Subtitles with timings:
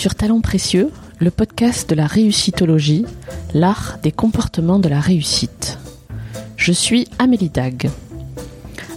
[0.00, 3.04] sur Talents Précieux, le podcast de la réussitologie,
[3.52, 5.78] l'art des comportements de la réussite.
[6.56, 7.90] Je suis Amélie Dag.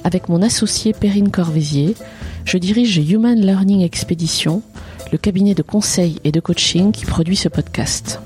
[0.05, 1.97] Avec mon associé Perrine Corvézier,
[2.45, 4.61] je dirige Human Learning Expedition,
[5.11, 8.21] le cabinet de conseil et de coaching qui produit ce podcast.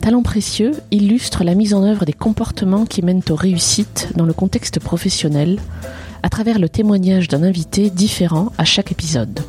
[0.00, 4.34] Talents précieux illustre la mise en œuvre des comportements qui mènent aux réussites dans le
[4.34, 5.58] contexte professionnel
[6.22, 9.40] à travers le témoignage d'un invité différent à chaque épisode.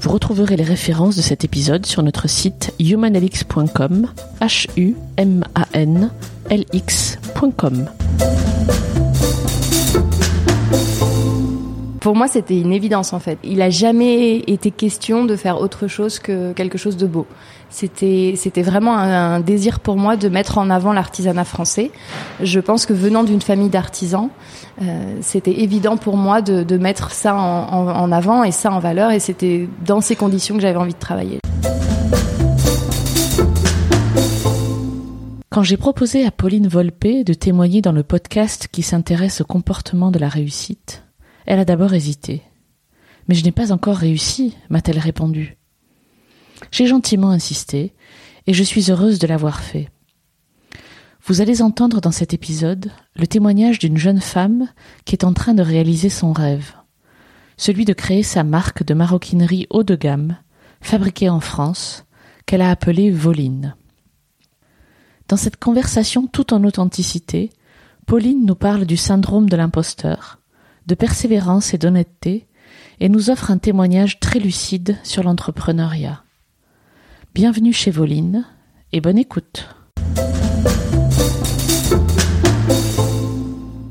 [0.00, 4.06] Vous retrouverez les références de cet épisode sur notre site humanlx.com,
[4.40, 6.10] h u m a n
[6.48, 7.86] l x.com.
[12.00, 13.38] Pour moi, c'était une évidence en fait.
[13.44, 17.26] Il a jamais été question de faire autre chose que quelque chose de beau.
[17.70, 21.90] C'était c'était vraiment un, désir pour moi de mettre en avant l'artisanat français.
[22.42, 24.28] Je pense que venant d'une famille d'artisans,
[24.82, 28.72] euh, c'était évident pour moi de, de mettre ça en, en, en avant et ça
[28.72, 29.12] en valeur.
[29.12, 31.38] Et c'était dans ces conditions que j'avais envie de travailler.
[35.50, 40.12] Quand j'ai proposé à Pauline Volpe de témoigner dans le podcast qui s'intéresse au comportement
[40.12, 41.02] de la réussite,
[41.44, 42.42] elle a d'abord hésité.
[43.28, 45.56] Mais je n'ai pas encore réussi, m'a-t-elle répondu.
[46.70, 47.94] J'ai gentiment insisté,
[48.46, 49.88] et je suis heureuse de l'avoir fait.
[51.26, 54.68] Vous allez entendre dans cet épisode le témoignage d'une jeune femme
[55.04, 56.72] qui est en train de réaliser son rêve,
[57.56, 60.38] celui de créer sa marque de maroquinerie haut de gamme,
[60.80, 62.04] fabriquée en France,
[62.46, 63.76] qu'elle a appelée Voline.
[65.28, 67.50] Dans cette conversation tout en authenticité,
[68.06, 70.40] Pauline nous parle du syndrome de l'imposteur,
[70.86, 72.48] de persévérance et d'honnêteté,
[72.98, 76.24] et nous offre un témoignage très lucide sur l'entrepreneuriat.
[77.32, 78.44] Bienvenue chez Voline
[78.92, 79.68] et bonne écoute.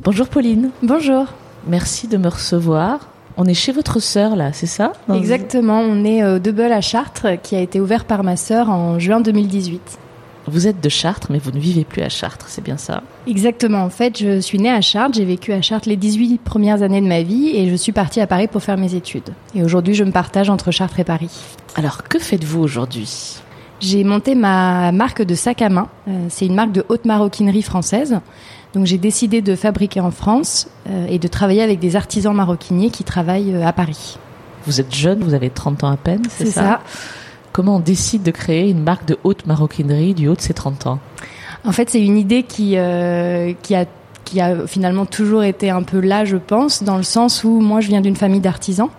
[0.04, 0.72] Bonjour Pauline.
[0.84, 1.28] Bonjour.
[1.66, 3.08] Merci de me recevoir.
[3.38, 4.92] On est chez votre sœur là, c'est ça?
[5.14, 9.00] Exactement, on est au Double à Chartres qui a été ouvert par ma sœur en
[9.00, 10.00] juin 2018.
[10.48, 13.04] Vous êtes de Chartres, mais vous ne vivez plus à Chartres, c'est bien ça?
[13.28, 13.84] Exactement.
[13.84, 17.02] En fait, je suis née à Chartres, j'ai vécu à Chartres les 18 premières années
[17.02, 19.30] de ma vie et je suis partie à Paris pour faire mes études.
[19.54, 21.30] Et aujourd'hui, je me partage entre Chartres et Paris.
[21.76, 23.42] Alors, que faites-vous aujourd'hui?
[23.80, 25.88] J'ai monté ma marque de sac à main.
[26.08, 28.20] Euh, c'est une marque de haute maroquinerie française.
[28.74, 32.90] Donc, j'ai décidé de fabriquer en France euh, et de travailler avec des artisans maroquiniers
[32.90, 34.18] qui travaillent euh, à Paris.
[34.66, 36.82] Vous êtes jeune, vous avez 30 ans à peine, c'est ça, ça
[37.52, 40.88] Comment on décide de créer une marque de haute maroquinerie du haut de ses 30
[40.88, 41.00] ans?
[41.66, 43.86] En fait, c'est une idée qui, euh, qui a
[44.68, 48.02] finalement toujours été un peu là, je pense, dans le sens où moi, je viens
[48.02, 48.90] d'une famille d'artisans.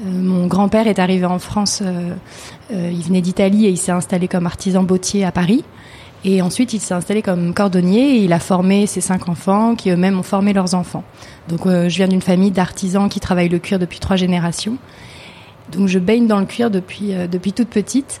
[0.00, 2.14] Euh, mon grand-père est arrivé en France, euh,
[2.70, 5.64] il venait d'Italie et il s'est installé comme artisan bottier à Paris.
[6.24, 9.90] Et ensuite, il s'est installé comme cordonnier et il a formé ses cinq enfants qui
[9.90, 11.02] eux-mêmes ont formé leurs enfants.
[11.48, 14.76] Donc, je viens d'une famille d'artisans qui travaillent le cuir depuis trois générations.
[15.72, 18.20] Donc je baigne dans le cuir depuis euh, depuis toute petite.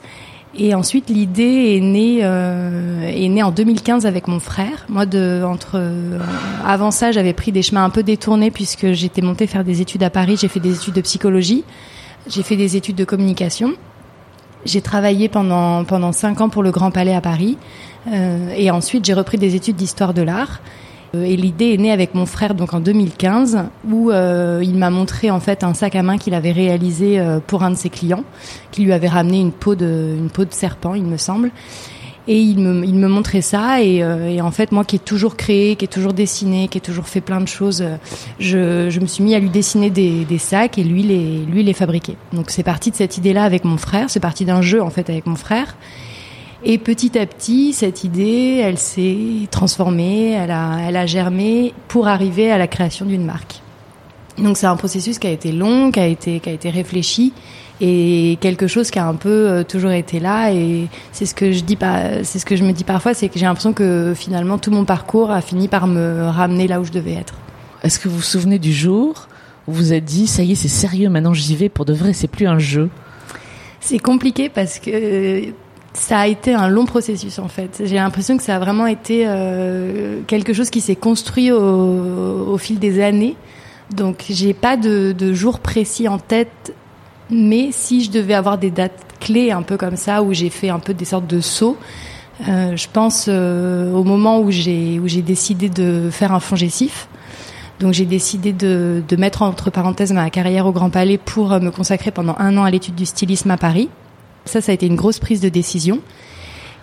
[0.56, 4.84] Et ensuite, l'idée est née euh, est née en 2015 avec mon frère.
[4.88, 6.18] Moi, de entre euh,
[6.66, 10.02] avant ça, j'avais pris des chemins un peu détournés puisque j'étais montée faire des études
[10.02, 10.36] à Paris.
[10.40, 11.64] J'ai fait des études de psychologie,
[12.26, 13.74] j'ai fait des études de communication.
[14.64, 17.56] J'ai travaillé pendant pendant cinq ans pour le Grand Palais à Paris.
[18.08, 20.60] Euh, et ensuite, j'ai repris des études d'histoire de l'art.
[21.14, 25.30] Et l'idée est née avec mon frère donc en 2015 où euh, il m'a montré
[25.30, 28.22] en fait un sac à main qu'il avait réalisé euh, pour un de ses clients,
[28.70, 31.50] qui lui avait ramené une peau de une peau de serpent, il me semble.
[32.28, 34.98] Et il me, il me montrait ça et, euh, et en fait moi qui ai
[35.00, 37.82] toujours créé, qui ai toujours dessiné, qui ai toujours fait plein de choses,
[38.38, 41.64] je, je me suis mis à lui dessiner des, des sacs et lui les lui
[41.64, 42.16] les fabriquer.
[42.32, 44.90] Donc c'est parti de cette idée là avec mon frère, c'est parti d'un jeu en
[44.90, 45.74] fait avec mon frère.
[46.64, 52.06] Et petit à petit, cette idée, elle s'est transformée, elle a, elle a germé pour
[52.06, 53.62] arriver à la création d'une marque.
[54.36, 57.32] Donc c'est un processus qui a été long, qui a été, qui a été réfléchi
[57.80, 60.52] et quelque chose qui a un peu euh, toujours été là.
[60.52, 63.28] Et c'est ce que je dis pas, c'est ce que je me dis parfois, c'est
[63.28, 66.84] que j'ai l'impression que finalement tout mon parcours a fini par me ramener là où
[66.84, 67.34] je devais être.
[67.82, 69.28] Est-ce que vous vous souvenez du jour
[69.66, 71.94] où vous vous êtes dit ça y est, c'est sérieux, maintenant j'y vais pour de
[71.94, 72.90] vrai, c'est plus un jeu?
[73.80, 75.54] C'est compliqué parce que
[75.92, 77.82] ça a été un long processus en fait.
[77.84, 82.58] J'ai l'impression que ça a vraiment été euh, quelque chose qui s'est construit au, au,
[82.58, 83.36] fil des années.
[83.94, 86.74] Donc j'ai pas de, de jour précis en tête,
[87.28, 90.68] mais si je devais avoir des dates clés un peu comme ça où j'ai fait
[90.68, 91.76] un peu des sortes de sauts,
[92.48, 97.08] euh, je pense euh, au moment où j'ai où j'ai décidé de faire un fongécif.
[97.80, 101.70] Donc j'ai décidé de, de mettre entre parenthèses ma carrière au Grand Palais pour me
[101.70, 103.88] consacrer pendant un an à l'étude du stylisme à Paris.
[104.44, 106.00] Ça, ça a été une grosse prise de décision.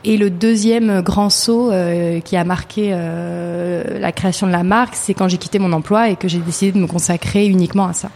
[0.03, 4.95] Et le deuxième grand saut euh, qui a marqué euh, la création de la marque,
[4.95, 7.93] c'est quand j'ai quitté mon emploi et que j'ai décidé de me consacrer uniquement à
[7.93, 8.09] ça.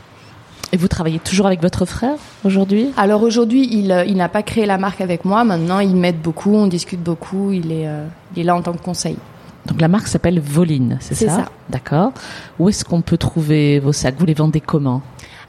[0.71, 2.15] Et vous travaillez toujours avec votre frère
[2.45, 2.91] aujourd'hui?
[2.95, 5.43] Alors aujourd'hui, il, il n'a pas créé la marque avec moi.
[5.43, 7.51] Maintenant, il m'aide beaucoup, on discute beaucoup.
[7.51, 7.89] Il est,
[8.35, 9.17] il est là en tant que conseil.
[9.65, 11.19] Donc la marque s'appelle Voline, c'est ça?
[11.19, 11.45] C'est ça.
[11.69, 12.13] D'accord.
[12.57, 14.15] Où est-ce qu'on peut trouver vos sacs?
[14.17, 15.01] Vous les vendez comment?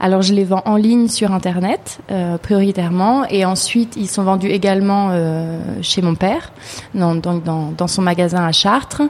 [0.05, 4.49] Alors je les vends en ligne sur internet euh, prioritairement et ensuite ils sont vendus
[4.49, 6.53] également euh, chez mon père,
[6.93, 9.03] dans, donc dans, dans son magasin à Chartres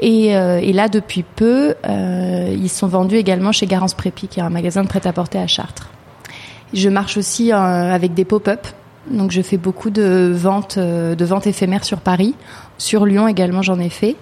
[0.00, 4.40] et, euh, et là depuis peu euh, ils sont vendus également chez Garance Prépi qui
[4.40, 5.88] est un magasin de prêt-à-porter à Chartres.
[6.74, 8.66] Je marche aussi euh, avec des pop-up.
[9.10, 12.34] Donc je fais beaucoup de ventes euh, de ventes éphémères sur Paris,
[12.76, 14.14] sur Lyon également j'en ai fait.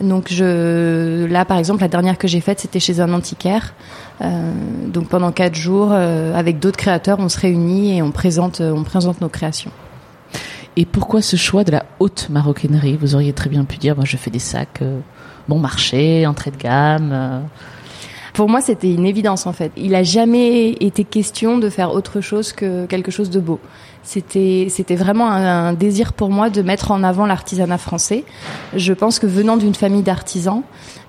[0.00, 3.74] Donc je, là par exemple la dernière que j'ai faite c'était chez un antiquaire.
[4.22, 4.52] Euh,
[4.86, 8.72] donc pendant quatre jours euh, avec d'autres créateurs on se réunit et on présente euh,
[8.72, 9.70] on présente nos créations.
[10.76, 12.96] Et pourquoi ce choix de la haute maroquinerie?
[12.96, 15.00] Vous auriez très bien pu dire, moi je fais des sacs euh,
[15.46, 17.42] bon marché, entrée de gamme.
[18.32, 19.72] Pour moi c'était une évidence en fait.
[19.76, 23.60] Il a jamais été question de faire autre chose que quelque chose de beau.
[24.04, 28.24] C'était c'était vraiment un, désir pour moi de mettre en avant l'artisanat français.
[28.74, 30.62] Je pense que venant d'une famille d'artisans,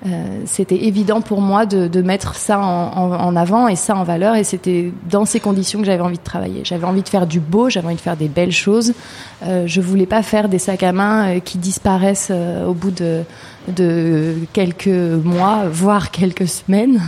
[0.05, 3.95] euh, c'était évident pour moi de, de mettre ça en, en, en avant et ça
[3.95, 4.35] en valeur.
[4.35, 6.61] Et c'était dans ces conditions que j'avais envie de travailler.
[6.63, 8.93] J'avais envie de faire du beau, j'avais envie de faire des belles choses.
[9.45, 12.91] Euh, je voulais pas faire des sacs à main euh, qui disparaissent euh, au bout
[12.91, 13.23] de,
[13.67, 17.01] de quelques mois, voire quelques semaines.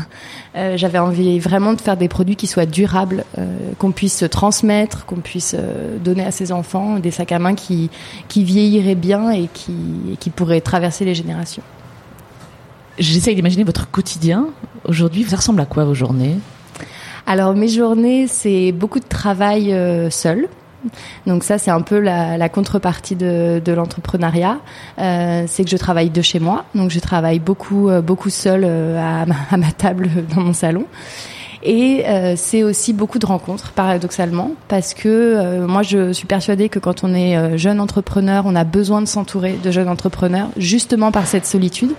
[0.55, 3.45] Euh, j'avais envie vraiment de faire des produits qui soient durables, euh,
[3.77, 7.89] qu'on puisse transmettre, qu'on puisse euh, donner à ses enfants, des sacs à main qui,
[8.27, 9.75] qui vieilliraient bien et qui,
[10.13, 11.63] et qui pourraient traverser les générations.
[12.97, 14.47] J'essaye d'imaginer votre quotidien.
[14.85, 16.37] Aujourd'hui, ça ressemble à quoi vos journées?
[17.27, 19.75] Alors mes journées, c'est beaucoup de travail
[20.11, 20.47] seul.
[21.27, 24.59] Donc ça, c'est un peu la, contrepartie de, de l'entrepreneuriat.
[24.99, 28.63] Euh, c'est que je travaille de chez moi, donc je travaille beaucoup, euh, beaucoup seul
[28.65, 30.85] euh, à ma table dans mon salon.
[31.67, 36.69] Et euh, c'est aussi beaucoup de rencontres, paradoxalement, parce que euh, moi, je suis persuadée
[36.69, 40.49] que quand on est euh, jeune entrepreneur, on a besoin de s'entourer de jeunes entrepreneurs,
[40.57, 41.91] justement par cette solitude.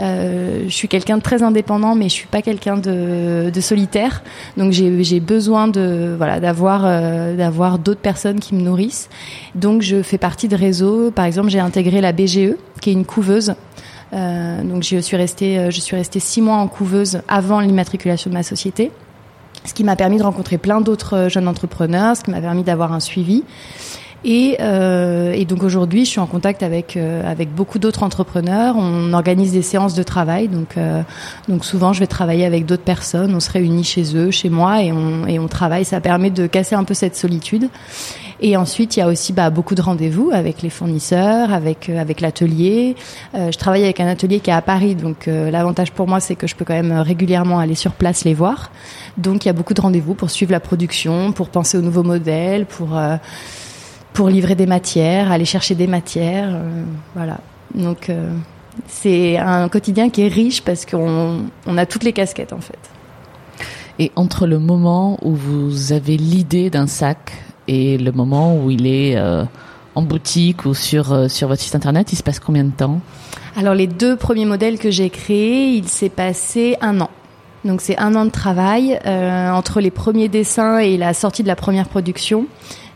[0.00, 4.22] Euh, je suis quelqu'un de très indépendant, mais je suis pas quelqu'un de, de solitaire.
[4.56, 9.08] Donc j'ai besoin de voilà d'avoir euh, d'avoir d'autres personnes qui me nourrissent.
[9.54, 11.10] Donc je fais partie de réseaux.
[11.10, 13.54] Par exemple, j'ai intégré la BGE, qui est une couveuse.
[14.12, 18.30] Euh, donc je suis restée euh, je suis restée six mois en couveuse avant l'immatriculation
[18.30, 18.92] de ma société
[19.66, 22.62] ce qui m'a permis de rencontrer plein d'autres euh, jeunes entrepreneurs, ce qui m'a permis
[22.62, 23.44] d'avoir un suivi.
[24.24, 28.74] Et, euh, et donc aujourd'hui, je suis en contact avec euh, avec beaucoup d'autres entrepreneurs.
[28.76, 31.02] On organise des séances de travail, donc euh,
[31.48, 33.34] donc souvent je vais travailler avec d'autres personnes.
[33.34, 35.84] On se réunit chez eux, chez moi, et on et on travaille.
[35.84, 37.68] Ça permet de casser un peu cette solitude.
[38.40, 41.98] Et ensuite, il y a aussi bah, beaucoup de rendez-vous avec les fournisseurs, avec euh,
[41.98, 42.96] avec l'atelier.
[43.34, 46.20] Euh, je travaille avec un atelier qui est à Paris, donc euh, l'avantage pour moi,
[46.20, 48.70] c'est que je peux quand même régulièrement aller sur place les voir.
[49.16, 52.02] Donc il y a beaucoup de rendez-vous pour suivre la production, pour penser aux nouveaux
[52.02, 52.98] modèles, pour
[54.16, 56.82] pour livrer des matières, aller chercher des matières, euh,
[57.14, 57.38] voilà.
[57.74, 58.32] Donc euh,
[58.88, 62.78] c'est un quotidien qui est riche parce qu'on on a toutes les casquettes en fait.
[63.98, 67.32] Et entre le moment où vous avez l'idée d'un sac
[67.68, 69.44] et le moment où il est euh,
[69.94, 73.00] en boutique ou sur sur votre site internet, il se passe combien de temps?
[73.54, 77.10] Alors les deux premiers modèles que j'ai créés, il s'est passé un an.
[77.64, 81.48] Donc c'est un an de travail euh, entre les premiers dessins et la sortie de
[81.48, 82.46] la première production.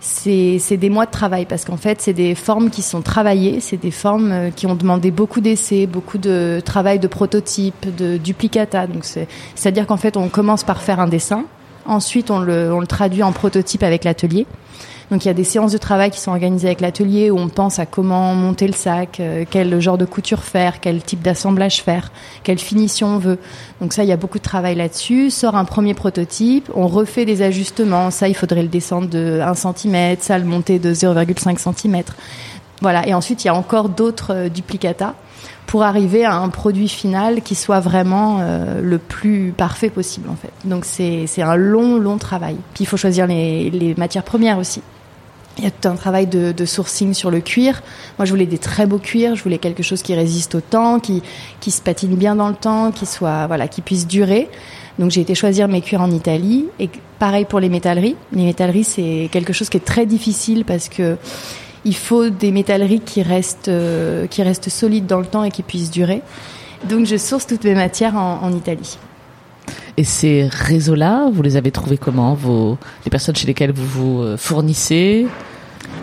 [0.00, 3.76] C'est des mois de travail parce qu'en fait c'est des formes qui sont travaillées, c'est
[3.76, 8.86] des formes euh, qui ont demandé beaucoup d'essais, beaucoup de travail de prototype, de duplicata.
[8.86, 11.44] Donc c'est c'est à dire qu'en fait on commence par faire un dessin,
[11.84, 14.46] ensuite on le on le traduit en prototype avec l'atelier.
[15.10, 17.48] Donc il y a des séances de travail qui sont organisées avec l'atelier où on
[17.48, 21.82] pense à comment monter le sac, euh, quel genre de couture faire, quel type d'assemblage
[21.82, 22.12] faire,
[22.44, 23.38] quelle finition on veut.
[23.80, 25.30] Donc ça, il y a beaucoup de travail là-dessus.
[25.30, 28.10] Sort un premier prototype, on refait des ajustements.
[28.12, 32.02] Ça, il faudrait le descendre de 1 cm, ça le monter de 0,5 cm.
[32.80, 33.06] Voilà.
[33.08, 35.14] Et ensuite, il y a encore d'autres euh, duplicata
[35.66, 40.34] pour arriver à un produit final qui soit vraiment euh, le plus parfait possible en
[40.34, 40.50] fait.
[40.64, 42.56] Donc c'est c'est un long long travail.
[42.74, 44.82] Puis il faut choisir les, les matières premières aussi.
[45.60, 47.82] Il y a tout un travail de, sourcing sur le cuir.
[48.18, 49.36] Moi, je voulais des très beaux cuirs.
[49.36, 51.22] Je voulais quelque chose qui résiste au temps, qui
[51.60, 54.48] qui se patine bien dans le temps, qui soit voilà, qui puisse durer.
[54.98, 56.88] Donc j'ai été choisir mes cuirs en Italie et
[57.18, 58.16] pareil pour les métalleries.
[58.32, 61.18] Les métalleries c'est quelque chose qui est très difficile parce que
[61.84, 65.62] il faut des métalleries qui restent euh, qui restent solides dans le temps et qui
[65.62, 66.22] puissent durer.
[66.88, 68.96] Donc je source toutes mes matières en, en Italie.
[69.96, 74.22] Et ces réseaux-là, vous les avez trouvés comment vos, Les personnes chez lesquelles vous vous
[74.22, 75.26] euh, fournissez?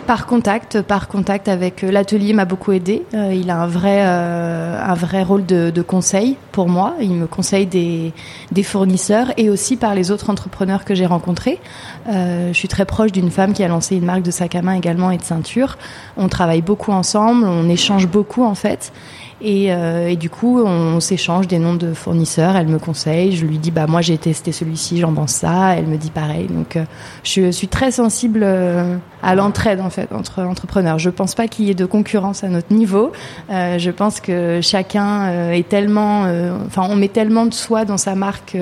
[0.08, 3.02] Par contact, par contact avec euh, l'atelier m'a beaucoup aidé.
[3.12, 6.94] Euh, il a un vrai, euh, un vrai rôle de, conseil pour moi.
[6.98, 8.14] Il me conseille des,
[8.50, 11.60] des, fournisseurs et aussi par les autres entrepreneurs que j'ai rencontrés.
[12.06, 14.72] Je suis très proche d'une femme qui a lancé une marque de sac à main
[14.72, 15.76] également et de ceinture.
[16.16, 18.92] On travaille beaucoup ensemble, on échange beaucoup en fait.
[19.40, 22.56] Et, euh, du coup, on s'échange des noms de fournisseurs.
[22.56, 23.36] Elle me conseille.
[23.36, 25.76] Je lui dis, bah moi j'ai testé celui-ci, j'en pense ça.
[25.76, 26.48] Elle me dit pareil.
[26.48, 26.84] Donc, euh,
[27.22, 30.98] je suis très sensible euh, à l'entraide en fait entre entrepreneurs.
[30.98, 33.12] Je pense pas qu'il y ait de concurrence à notre niveau.
[33.50, 36.22] Euh, je pense que chacun euh, est tellement,
[36.66, 38.56] enfin, on met tellement de soi dans sa marque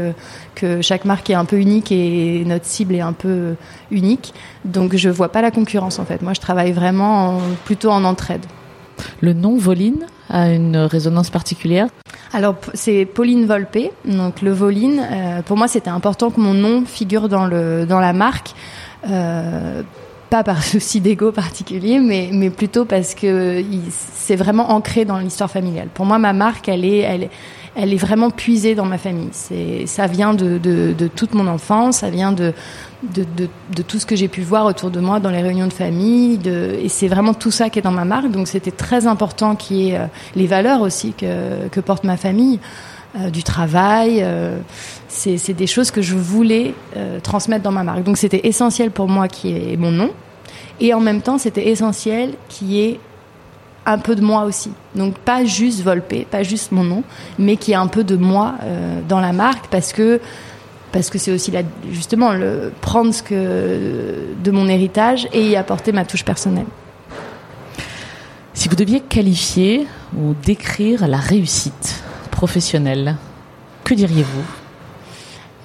[0.54, 3.54] que chaque marque est un peu unique et notre cible est un peu
[3.90, 4.34] unique.
[4.64, 6.22] Donc, je vois pas la concurrence en fait.
[6.22, 8.44] Moi, je travaille vraiment en, plutôt en entraide.
[9.20, 10.06] Le nom Voline?
[10.30, 11.88] A une résonance particulière
[12.32, 13.90] Alors, c'est Pauline Volpe.
[14.04, 18.00] Donc, le Voline, euh, pour moi, c'était important que mon nom figure dans, le, dans
[18.00, 18.54] la marque.
[19.08, 19.82] Euh,
[20.30, 25.50] pas par souci d'ego particulier, mais, mais plutôt parce que c'est vraiment ancré dans l'histoire
[25.50, 25.88] familiale.
[25.92, 27.28] Pour moi, ma marque, elle est, elle,
[27.76, 29.28] elle est vraiment puisée dans ma famille.
[29.32, 32.54] C'est, ça vient de, de, toute mon enfance, ça vient de,
[33.02, 36.40] de, tout ce que j'ai pu voir autour de moi dans les réunions de famille,
[36.46, 38.30] et c'est vraiment tout ça qui est dans ma marque.
[38.30, 42.16] Donc c'était très important qu'il y ait euh, les valeurs aussi que, que porte ma
[42.16, 42.58] famille.
[43.18, 44.58] Euh, du travail, euh,
[45.08, 46.74] c'est, des choses que je voulais
[47.22, 48.02] transmettre dans ma marque.
[48.04, 50.10] Donc c'était essentiel pour moi qui est mon nom,
[50.80, 53.00] et en même temps c'était essentiel qui est
[53.86, 54.70] un peu de moi aussi.
[54.94, 57.02] Donc pas juste Volpe, pas juste mon nom,
[57.38, 60.20] mais qui est un peu de moi euh, dans la marque parce que
[60.92, 65.56] parce que c'est aussi là justement le prendre ce que de mon héritage et y
[65.56, 66.66] apporter ma touche personnelle.
[68.54, 73.16] Si vous deviez qualifier ou décrire la réussite professionnelle,
[73.84, 74.44] que diriez-vous?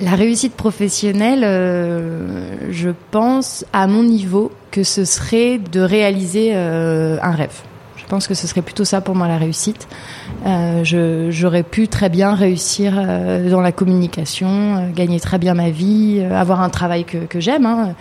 [0.02, 7.18] La réussite professionnelle, euh, je pense à mon niveau que ce serait de réaliser euh,
[7.22, 7.62] un rêve.
[8.12, 9.88] Je pense que ce serait plutôt ça pour moi la réussite.
[10.46, 15.70] Euh, J'aurais pu très bien réussir euh, dans la communication, euh, gagner très bien ma
[15.70, 17.96] vie, avoir un travail que, j'aime, hein,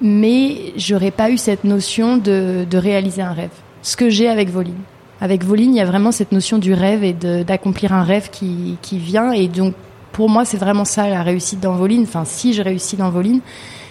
[0.00, 3.50] mais j'aurais pas eu cette notion de, réaliser un rêve.
[3.82, 4.78] Ce que j'ai avec Voline.
[5.20, 8.76] Avec Voline, il y a vraiment cette notion du rêve et d'accomplir un rêve qui,
[8.82, 9.32] qui vient.
[9.32, 9.74] Et donc,
[10.12, 12.04] pour moi, c'est vraiment ça la réussite dans Voline.
[12.04, 13.40] Enfin, si je réussis dans Voline,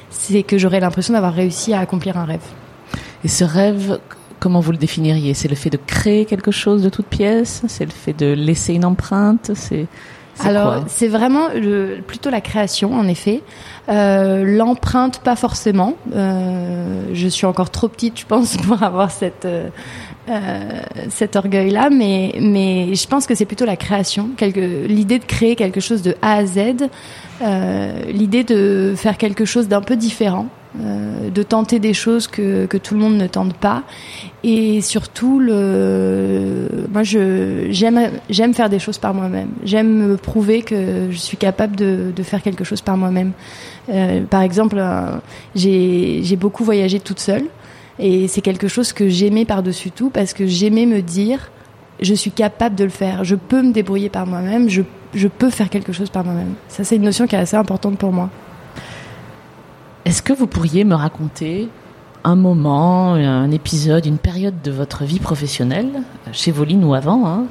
[0.10, 2.48] c'est que j'aurais l'impression d'avoir réussi à accomplir un rêve.
[3.26, 4.00] Et ce rêve,
[4.40, 5.34] comment vous le définiriez?
[5.34, 7.64] C'est le fait de créer quelque chose de toute pièce?
[7.68, 9.52] C'est le fait de laisser une empreinte?
[9.56, 9.88] C'est
[10.42, 13.42] alors c'est vraiment le, plutôt la création en effet.
[13.90, 15.96] Euh, L'empreinte pas forcément.
[16.16, 19.70] Euh, je suis encore trop petite je pense pour avoir cette euh,
[20.30, 20.60] euh
[21.10, 25.56] cet orgueil là, mais mais je pense que c'est plutôt la création, l'idée de créer
[25.56, 26.60] quelque chose de A à Z,
[27.42, 30.48] euh, l'idée de faire quelque chose d'un peu différent.
[30.78, 33.82] Euh, de tenter des choses que, que tout le monde ne tente pas.
[34.44, 39.50] Et surtout le moi j'aime faire des choses par moi-même.
[39.64, 43.32] J'aime me prouver que je suis capable de, de faire quelque chose par moi-même.
[43.90, 44.80] Euh, par exemple
[45.56, 47.46] j'ai j'ai beaucoup voyagé toute seule.
[47.98, 51.50] Et c'est quelque chose que j'aimais par-dessus tout parce que j'aimais me dire
[52.00, 53.24] je suis capable de le faire.
[53.24, 54.70] Je peux me débrouiller par moi-même.
[54.70, 54.84] Je
[55.16, 56.54] je peux faire quelque chose par moi-même.
[56.68, 58.30] Ça c'est une notion qui est assez importante pour moi
[60.06, 61.70] est-ce que vous pourriez me raconter
[62.24, 66.02] un moment, un épisode, une période de votre vie professionnelle,
[66.32, 67.46] chez Voline ou avant, hein,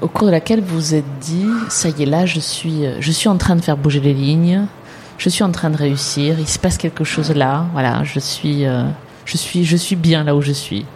[0.00, 3.10] au cours de laquelle vous vous êtes dit, ça y est là, je suis, je
[3.12, 4.66] suis en train de faire bouger les lignes,
[5.18, 8.64] je suis en train de réussir, il se passe quelque chose là, voilà, je suis,
[8.64, 8.84] euh,
[9.26, 10.86] je suis, je suis bien là où je suis?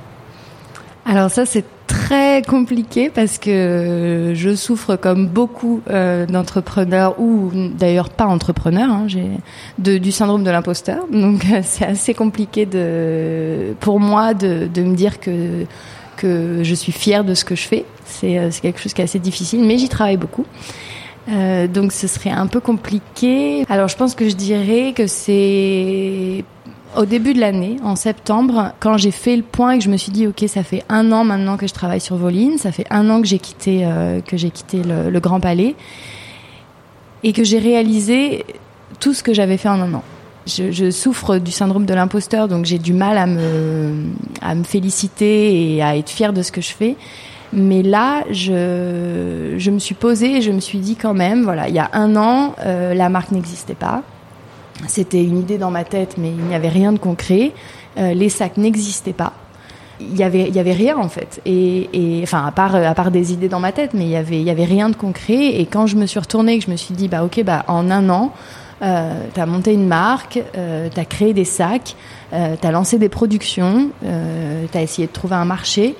[1.04, 1.64] Alors ça, c'est
[2.04, 8.90] très compliqué parce que je souffre comme beaucoup euh, d'entrepreneurs ou d'ailleurs pas entrepreneurs.
[8.90, 9.30] Hein, j'ai
[9.78, 15.66] du syndrome de l'imposteur, donc c'est assez compliqué de pour moi de, me dire que
[16.22, 17.84] je suis fière de ce que je fais.
[18.04, 20.44] C'est euh, quelque chose qui est assez difficile, mais j'y travaille beaucoup.
[21.30, 23.64] Euh, donc ce serait un peu compliqué.
[23.70, 26.44] Alors je pense que je dirais que c'est
[26.96, 29.96] au début de l'année, en septembre, quand j'ai fait le point et que je me
[29.96, 32.86] suis dit, ok, ça fait un an maintenant que je travaille sur Voline, ça fait
[32.90, 35.74] un an que j'ai quitté, euh, que j'ai quitté le, Grand Palais,
[37.22, 38.44] et que j'ai réalisé
[39.00, 40.02] tout ce que j'avais fait en un an.
[40.46, 44.04] Je, je souffre du syndrome de l'imposteur, donc j'ai du mal à me,
[44.42, 46.96] à me féliciter et à être fière de ce que je fais.
[47.52, 51.68] Mais là, je, je me suis posée et je me suis dit quand même, voilà,
[51.68, 54.02] il y a un an, euh, la marque n'existait pas
[54.86, 57.52] c'était une idée dans ma tête, mais il n'y avait rien de concret.
[57.98, 59.32] Euh, les sacs n'existaient pas.
[60.00, 61.40] Il y avait, il y avait rien en fait.
[61.46, 64.16] Et, et, enfin, à part, à part des idées dans ma tête, mais il y
[64.16, 65.60] avait, il y avait rien de concret.
[65.60, 67.90] Et quand je me suis retournée, que je me suis dit, bah ok, bah en
[67.90, 68.32] un an,
[68.82, 71.94] euh, tu as monté une marque, euh, tu as créé des sacs,
[72.32, 75.94] euh, tu as lancé des productions, euh, tu as essayé de trouver un marché.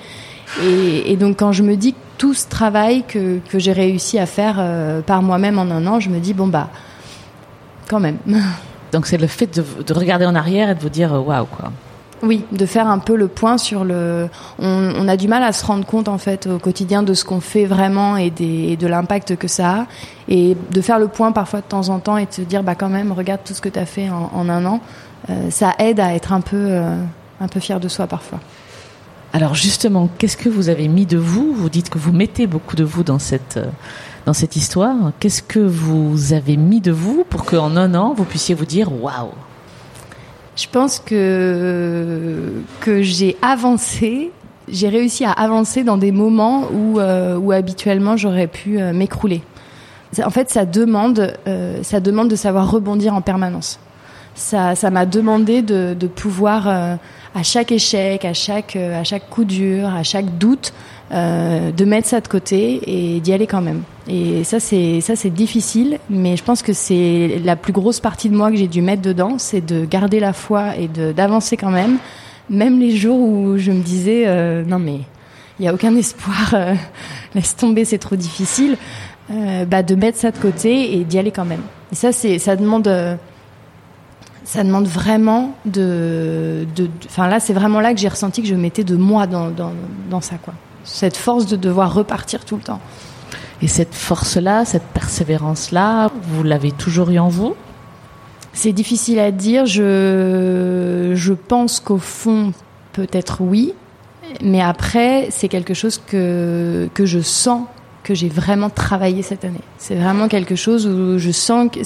[0.61, 4.25] Et, et, donc quand je me dis tout ce travail que, que j'ai réussi à
[4.25, 6.69] faire euh, par moi-même en un an, je me dis, bon bah,
[7.87, 8.17] quand même.
[8.91, 11.71] Donc c'est le fait de, de, regarder en arrière et de vous dire, waouh quoi.
[12.23, 14.29] Oui, de faire un peu le point sur le.
[14.57, 17.25] On, on, a du mal à se rendre compte en fait au quotidien de ce
[17.25, 19.85] qu'on fait vraiment et, des, et de l'impact que ça a,
[20.29, 22.75] et de faire le point parfois de temps en temps et de se dire bah
[22.75, 24.81] quand même regarde tout ce que tu as fait en, en, un an,
[25.29, 26.95] euh, ça aide à être un peu euh,
[27.41, 28.39] un peu fier de soi parfois.
[29.33, 31.53] Alors justement, qu'est-ce que vous avez mis de vous?
[31.53, 33.59] Vous dites que vous mettez beaucoup de vous dans cette
[34.25, 35.11] dans cette histoire.
[35.19, 38.91] Qu'est-ce que vous avez mis de vous pour qu'en un an vous puissiez vous dire
[38.91, 39.31] waouh
[40.55, 44.31] je pense que que j'ai avancé,
[44.69, 49.43] j'ai réussi à avancer dans des moments où euh, où habituellement j'aurais pu euh, m'écrouler.
[50.23, 53.79] En fait, ça demande euh, ça demande de savoir rebondir en permanence.
[54.33, 59.43] Ça ça m'a demandé de de pouvoir à chaque échec, à chaque à chaque coup
[59.43, 60.73] dur, à chaque doute
[61.11, 63.83] euh, de mettre ça de côté et d'y aller quand même.
[64.07, 68.29] Et ça c'est ça c'est difficile, mais je pense que c'est la plus grosse partie
[68.29, 71.57] de moi que j'ai dû mettre dedans, c'est de garder la foi et de d'avancer
[71.57, 71.97] quand même,
[72.49, 75.01] même les jours où je me disais euh, non mais
[75.59, 76.73] il y a aucun espoir, euh,
[77.35, 78.77] laisse tomber, c'est trop difficile.
[79.67, 81.63] Bah de mettre ça de côté et d'y aller quand même.
[81.91, 82.87] Et ça c'est ça demande
[84.43, 88.55] ça demande vraiment de, de, enfin là c'est vraiment là que j'ai ressenti que je
[88.55, 89.71] mettais de moi dans, dans,
[90.09, 90.53] dans ça quoi
[90.85, 92.79] cette force de devoir repartir tout le temps.
[93.61, 97.55] Et cette force-là, cette persévérance-là, vous l'avez toujours eu en vous?
[98.53, 99.65] C'est difficile à dire.
[99.65, 102.53] Je, je pense qu'au fond,
[102.93, 103.73] peut-être oui.
[104.41, 107.63] Mais après, c'est quelque chose que, que je sens
[108.03, 109.61] que j'ai vraiment travaillé cette année.
[109.77, 111.79] C'est vraiment quelque chose où je sens que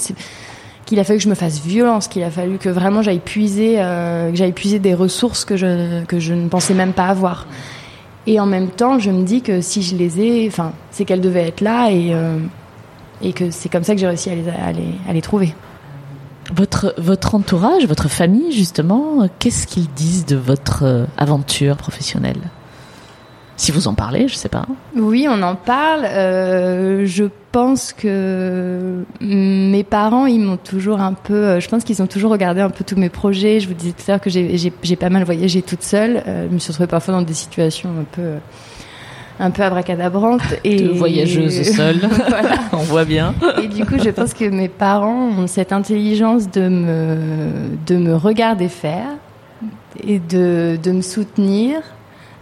[0.86, 3.76] qu'il a fallu que je me fasse violence, qu'il a fallu que vraiment j'aille puiser,
[3.78, 7.46] euh, que j'aille puiser des ressources que je, que je ne pensais même pas avoir.
[8.26, 11.20] Et en même temps, je me dis que si je les ai, enfin, c'est qu'elles
[11.20, 12.38] devaient être là et, euh,
[13.22, 15.54] et que c'est comme ça que j'ai réussi à les, à, les, à les trouver.
[16.54, 22.40] Votre, votre entourage, votre famille, justement, qu'est-ce qu'ils disent de votre aventure professionnelle?
[23.56, 24.66] Si vous en parlez, je sais pas.
[24.96, 26.06] Oui, on en parle.
[26.06, 31.60] Euh, je pense que mes parents, ils m'ont toujours un peu.
[31.60, 33.60] Je pense qu'ils ont toujours regardé un peu tous mes projets.
[33.60, 36.22] Je vous disais tout à l'heure que j'ai pas mal voyagé toute seule.
[36.26, 38.34] Euh, je me suis retrouvée parfois dans des situations un peu
[39.42, 42.00] un peu abracadabrantes et de voyageuse seule.
[42.28, 42.56] voilà.
[42.72, 43.34] On voit bien.
[43.62, 47.16] Et du coup, je pense que mes parents ont cette intelligence de me
[47.86, 49.16] de me regarder faire
[50.06, 51.80] et de de me soutenir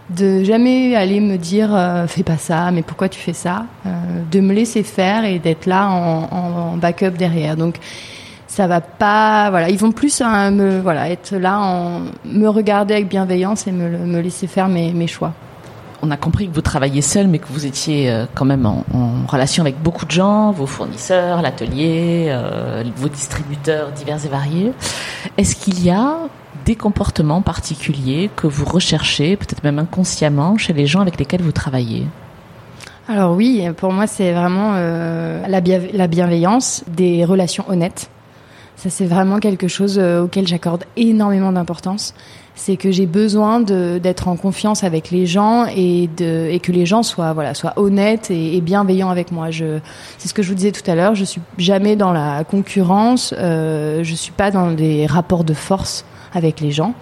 [0.09, 3.89] de jamais aller me dire euh, fais pas ça, mais pourquoi tu fais ça, euh,
[4.31, 7.55] de me laisser faire et d'être là en, backup derrière.
[7.55, 7.75] Donc
[8.47, 13.07] ça va pas, voilà, ils vont plus hein, me, voilà, être là, me regarder avec
[13.07, 15.33] bienveillance et me, me laisser faire mes, choix.
[16.01, 18.83] On a compris que vous travailliez seul, mais que vous étiez euh, quand même en,
[19.27, 22.35] relation avec beaucoup de gens, vos fournisseurs, l'atelier,
[22.95, 24.71] vos distributeurs divers et variés.
[25.37, 26.15] Est-ce qu'il y a
[26.69, 31.51] des comportements particuliers que vous recherchez, peut-être même inconsciemment, chez les gens avec lesquels vous
[31.51, 32.05] travaillez
[33.07, 38.11] Alors oui, pour moi c'est vraiment euh, la, bien, la bienveillance, des relations honnêtes.
[38.75, 42.13] Ça c'est vraiment quelque chose euh, auquel j'accorde énormément d'importance.
[42.53, 47.33] C'est que j'ai besoin d'être en confiance avec les gens et, que les gens soient
[47.77, 49.47] honnêtes et, bienveillants avec moi.
[50.17, 51.15] C'est ce que je vous disais tout à l'heure.
[51.15, 53.33] Je suis jamais dans la concurrence.
[53.37, 56.93] Euh, je suis pas dans des rapports de force avec les gens.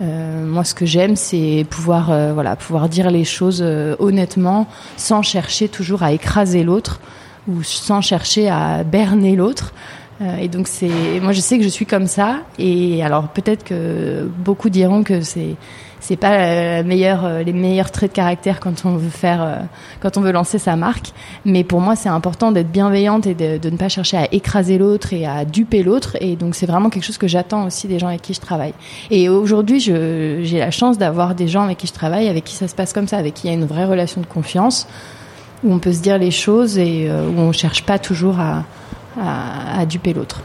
[0.00, 4.68] Euh, moi, ce que j'aime, c'est pouvoir, euh, voilà, pouvoir dire les choses euh, honnêtement,
[4.96, 7.00] sans chercher toujours à écraser l'autre
[7.48, 9.72] ou sans chercher à berner l'autre.
[10.20, 12.40] Euh, et donc, c'est, moi, je sais que je suis comme ça.
[12.58, 15.56] Et alors, peut-être que beaucoup diront que c'est
[16.00, 19.62] c'est pas la meilleure, les meilleurs traits de caractère quand on veut faire,
[20.00, 21.12] quand on veut lancer sa marque.
[21.44, 25.12] Mais pour moi, c'est important d'être bienveillante et de, ne pas chercher à écraser l'autre
[25.12, 26.16] et à duper l'autre.
[26.20, 28.74] Et donc, c'est vraiment quelque chose que j'attends aussi des gens avec qui je travaille.
[29.10, 32.68] Et aujourd'hui, j'ai la chance d'avoir des gens avec qui je travaille, avec qui ça
[32.68, 34.86] se passe comme ça, avec qui il y a une vraie relation de confiance,
[35.64, 39.86] où on peut se dire les choses et euh, où on cherche pas toujours à
[39.86, 40.42] duper l'autre.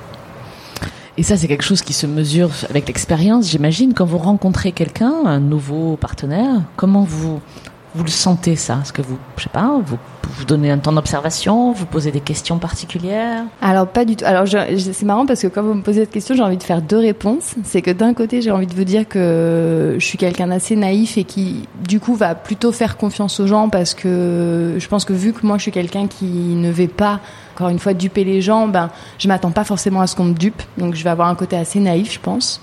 [1.17, 3.93] Et ça, c'est quelque chose qui se mesure avec l'expérience, j'imagine.
[3.93, 7.39] Quand vous rencontrez quelqu'un, un nouveau partenaire, comment vous
[7.95, 8.79] vous le sentez ça?
[8.81, 9.97] Est-ce que vous, je sais pas, vous
[10.37, 13.43] vous donnez un temps d'observation, vous posez des questions particulières?
[13.61, 14.25] Alors pas du tout.
[14.25, 16.81] Alors c'est marrant parce que quand vous me posez cette question, j'ai envie de faire
[16.81, 17.53] deux réponses.
[17.63, 21.17] C'est que d'un côté, j'ai envie de vous dire que je suis quelqu'un d'assez naïf
[21.17, 25.13] et qui du coup va plutôt faire confiance aux gens parce que je pense que
[25.13, 27.19] vu que moi je suis quelqu'un qui ne va pas
[27.53, 28.89] encore une fois duper les gens, ben
[29.19, 30.61] je m'attends pas forcément à ce qu'on me dupe.
[30.77, 32.61] Donc je vais avoir un côté assez naïf, je pense.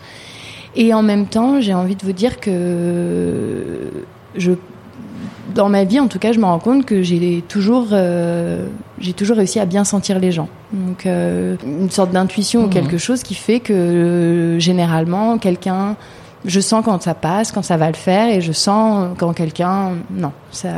[0.76, 3.90] Et en même temps, j'ai envie de vous dire que
[4.36, 4.52] je
[5.54, 8.66] dans ma vie, en tout cas, je me rends compte que j'ai toujours, euh,
[8.98, 10.48] j'ai toujours réussi à bien sentir les gens.
[10.72, 12.70] Donc, euh, une sorte d'intuition ou mhm.
[12.70, 15.96] quelque chose qui fait que euh, généralement, quelqu'un,
[16.44, 19.92] je sens quand ça passe, quand ça va le faire, et je sens quand quelqu'un,
[20.10, 20.68] non, ça,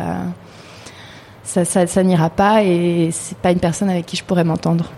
[1.45, 4.91] ça, ça, n'ira pas, et c'est pas une personne avec qui je pourrais m'entendre.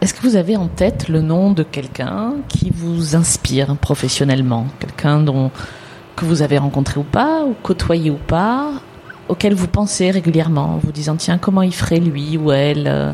[0.00, 5.20] Est-ce que vous avez en tête le nom de quelqu'un qui vous inspire professionnellement, quelqu'un
[5.20, 5.50] dont
[6.14, 8.72] que vous avez rencontré ou pas, ou côtoyé ou pas,
[9.28, 13.12] auquel vous pensez régulièrement, en vous disant tiens comment il ferait lui ou elle, euh,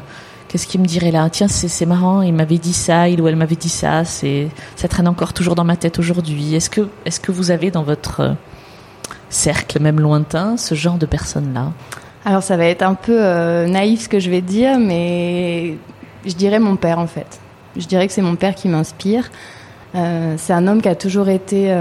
[0.48, 3.36] qu'est-ce qu'il me dirait là, tiens c'est marrant, il m'avait dit ça, il ou elle
[3.36, 6.54] m'avait dit ça, ça traîne encore toujours dans ma tête aujourd'hui.
[6.54, 8.32] Est-ce que est-ce que vous avez dans votre euh,
[9.30, 11.72] cercle même lointain ce genre de personnes là
[12.24, 15.76] Alors ça va être un peu euh, naïf ce que je vais dire, mais
[16.24, 17.40] je dirais mon père en fait.
[17.76, 19.30] Je dirais que c'est mon père qui m'inspire.
[19.94, 21.74] c'est un homme qui a toujours été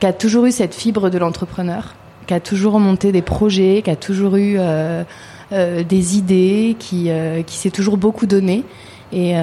[0.00, 1.94] qui a toujours eu cette fibre de l'entrepreneur,
[2.26, 5.02] qui a toujours monté des projets, qui a toujours eu euh,
[5.52, 8.64] euh, des idées, qui, euh, qui s'est toujours beaucoup donné.
[9.12, 9.34] Et,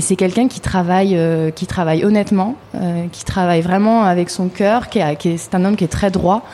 [0.00, 1.16] c'est quelqu'un qui travaille,
[1.54, 2.56] qui travaille honnêtement,
[3.12, 6.44] qui travaille vraiment avec son cœur, qui, qui c'est un homme qui est très droit.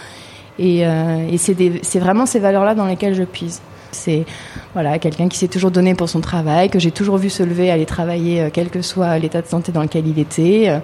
[0.58, 3.60] Et, et c'est vraiment ces valeurs-là dans lesquelles je puise.
[3.92, 4.26] C'est
[4.74, 7.70] voilà quelqu'un qui s'est toujours donné pour son travail, que j'ai toujours vu se lever,
[7.70, 10.80] aller travailler, quel que soit l'état de santé dans lequel il était.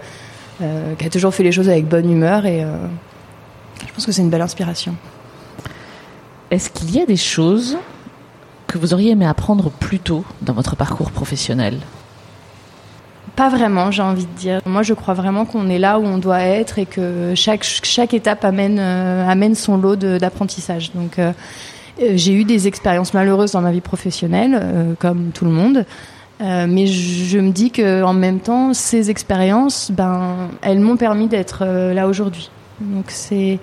[0.62, 2.76] Euh, qui a toujours fait les choses avec bonne humeur et euh,
[3.84, 4.94] je pense que c'est une belle inspiration.
[6.52, 7.76] Est-ce qu'il y a des choses
[8.68, 11.80] que vous auriez aimé apprendre plus tôt dans votre parcours professionnel?
[13.36, 14.60] Pas vraiment, j'ai envie de dire.
[14.66, 18.14] Moi, je crois vraiment qu'on est là où on doit être et que chaque, chaque
[18.14, 20.92] étape amène, euh, amène son lot d'apprentissage.
[20.94, 21.18] Donc,
[21.98, 25.84] j'ai eu des expériences malheureuses dans ma vie professionnelle, comme tout le monde.
[26.40, 31.28] Euh, mais je me dis que en même temps, ces expériences, ben, elles m'ont permis
[31.28, 32.50] d'être euh, là aujourd'hui.
[32.80, 33.60] Donc c'est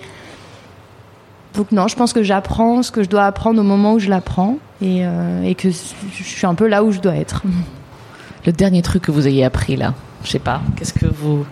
[1.54, 4.08] donc non, je pense que j'apprends ce que je dois apprendre au moment où je
[4.08, 7.42] l'apprends euh, et, que je suis un peu là où je dois être.
[8.44, 11.46] Le dernier truc que vous ayez appris là, je sais pas, qu'est-ce que vous,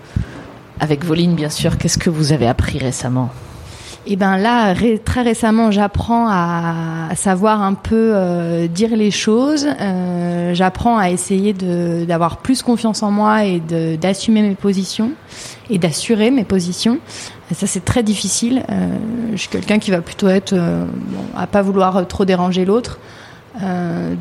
[0.81, 3.31] avec Voline bien sûr, qu'est-ce que vous avez appris récemment?
[4.07, 4.75] Et ben là,
[5.05, 9.69] très récemment, j'apprends à, savoir un peu euh, dire les choses.
[9.81, 13.61] Euh, j'apprends à essayer d'avoir plus confiance en moi et
[14.01, 15.13] d'assumer mes positions
[15.69, 16.99] et d'assurer mes positions.
[17.53, 18.63] ça, c'est très difficile.
[18.71, 18.89] Euh,
[19.33, 22.99] je suis quelqu'un qui va plutôt être bon, à pas vouloir trop déranger l'autre.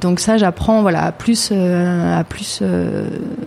[0.02, 2.64] Donc ça, j'apprends voilà à plus à plus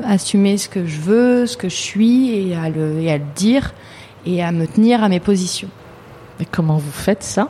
[0.05, 3.25] assumer ce que je veux, ce que je suis et à le et à le
[3.35, 3.73] dire
[4.27, 5.68] et à me tenir à mes positions.
[6.40, 7.49] Et comment vous faites ça?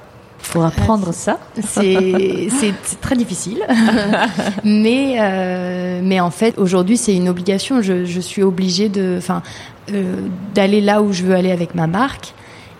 [0.51, 1.38] Pour apprendre euh, ça?
[1.64, 3.62] C'est très difficile,
[4.64, 7.81] mais euh, mais en fait aujourd'hui c'est une obligation.
[7.81, 9.42] Je, je, suis obligée de, enfin,
[9.92, 10.16] euh,
[10.53, 12.35] d'aller là où je veux aller avec ma marque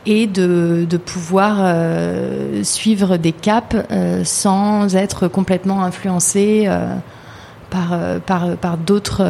[0.07, 6.69] et de, de pouvoir euh, suivre des caps euh, sans être complètement influencée
[7.71, 9.25] par par par d'autres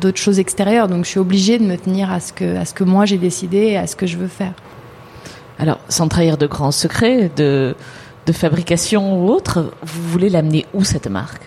[0.00, 0.88] d'autres choses extérieures.
[0.88, 3.18] Donc je suis obligée de me tenir à ce que à ce que moi j'ai
[3.18, 4.52] décidé et à ce que je veux faire.
[5.58, 7.76] Alors, sans trahir de grands secrets de,
[8.26, 11.46] de fabrication ou autre, vous voulez l'amener où cette marque?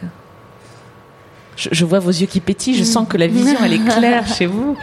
[1.57, 4.45] Je, vois vos yeux qui pétillent, je sens que la vision, elle est claire chez
[4.45, 4.77] vous.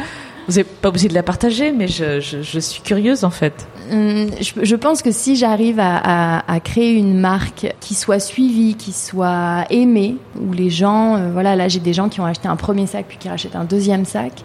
[0.49, 3.67] Vous n'êtes pas obligé de la partager, mais je, je, suis curieuse en fait.
[3.91, 9.65] Hum, je, pense que si j'arrive à, créer une marque qui soit suivie, qui soit
[9.71, 12.87] aimée, où les gens, euh, voilà, là j'ai des gens qui ont acheté un premier
[12.87, 14.45] sac puis qui rachètent un deuxième sac,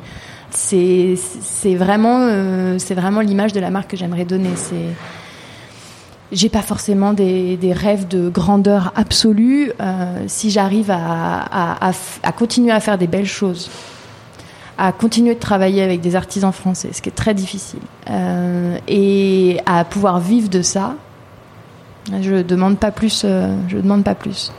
[0.51, 1.15] c'est
[1.75, 4.51] vraiment, euh, vraiment l'image de la marque que j'aimerais donner.
[4.55, 4.93] C'est
[6.31, 11.89] j'ai pas forcément des, des, rêves de grandeur absolue euh, si j'arrive à,
[12.23, 13.69] à, continuer à faire des belles choses,
[14.77, 19.59] à continuer de travailler avec des artisans français, ce qui est très difficile, euh, et
[19.65, 20.95] à pouvoir vivre de ça.
[22.21, 23.23] Je demande pas plus.
[23.25, 24.51] Euh, je demande pas plus.